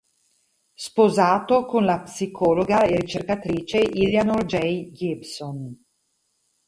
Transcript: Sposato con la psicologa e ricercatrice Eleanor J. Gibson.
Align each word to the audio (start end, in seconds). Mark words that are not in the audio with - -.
Sposato 0.73 1.65
con 1.65 1.85
la 1.85 2.01
psicologa 2.01 2.85
e 2.85 2.95
ricercatrice 3.01 3.81
Eleanor 3.81 4.45
J. 4.45 4.89
Gibson. 4.89 5.79